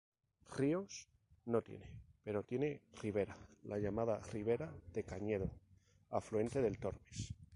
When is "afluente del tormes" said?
6.09-7.35